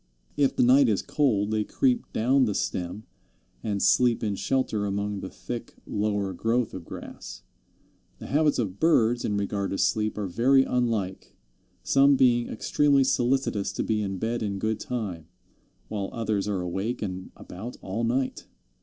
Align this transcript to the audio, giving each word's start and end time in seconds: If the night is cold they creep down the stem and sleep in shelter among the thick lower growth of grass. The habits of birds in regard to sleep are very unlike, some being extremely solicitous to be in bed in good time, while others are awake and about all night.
If 0.35 0.55
the 0.55 0.63
night 0.63 0.89
is 0.89 1.03
cold 1.03 1.51
they 1.51 1.63
creep 1.63 2.11
down 2.11 2.45
the 2.45 2.55
stem 2.55 3.03
and 3.61 3.83
sleep 3.83 4.23
in 4.23 4.33
shelter 4.33 4.87
among 4.87 5.19
the 5.19 5.29
thick 5.29 5.75
lower 5.85 6.33
growth 6.33 6.73
of 6.73 6.85
grass. 6.85 7.43
The 8.17 8.25
habits 8.25 8.57
of 8.57 8.79
birds 8.79 9.23
in 9.23 9.37
regard 9.37 9.69
to 9.69 9.77
sleep 9.77 10.17
are 10.17 10.25
very 10.25 10.63
unlike, 10.63 11.35
some 11.83 12.15
being 12.15 12.47
extremely 12.49 13.03
solicitous 13.03 13.71
to 13.73 13.83
be 13.83 14.01
in 14.01 14.17
bed 14.17 14.41
in 14.41 14.57
good 14.57 14.79
time, 14.79 15.27
while 15.87 16.09
others 16.13 16.47
are 16.47 16.61
awake 16.61 17.03
and 17.03 17.29
about 17.35 17.77
all 17.83 18.03
night. 18.03 18.47